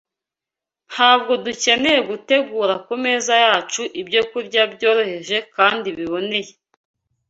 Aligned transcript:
Ntabwo 0.91 1.31
dukeneye 1.45 1.99
gutegura 2.09 2.73
ku 2.85 2.93
meza 3.03 3.33
yacu 3.45 3.81
ibyokurya 4.01 4.61
byoroheje 4.73 5.37
kandi 5.55 5.87
biboneye? 5.97 6.51